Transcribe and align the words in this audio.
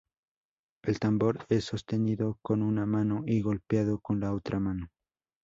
El 0.81 0.99
tambor 0.99 1.45
es 1.49 1.65
sostenido 1.65 2.39
con 2.41 2.63
una 2.63 2.87
mano, 2.87 3.21
y 3.27 3.39
golpeado 3.39 3.99
con 3.99 4.19
la 4.19 4.33
otra 4.33 4.59
mano. 4.59 4.87